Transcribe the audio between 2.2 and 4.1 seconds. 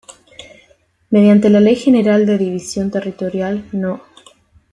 de División Territorial no.